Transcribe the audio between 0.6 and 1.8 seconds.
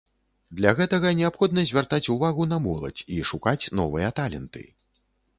гэтага неабходна